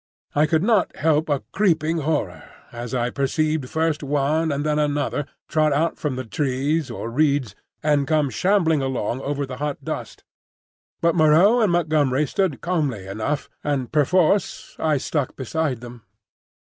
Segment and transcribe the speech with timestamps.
[0.33, 5.27] I could not help a creeping horror, as I perceived first one and then another
[5.47, 10.23] trot out from the trees or reeds and come shambling along over the hot dust.
[11.01, 16.01] But Moreau and Montgomery stood calmly enough; and, perforce, I stuck beside them.